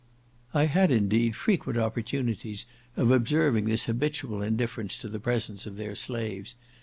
[0.51, 2.65] I had, indeed, frequent opportunities
[2.97, 6.55] of observing this habitual indifference to the presence of their slaves.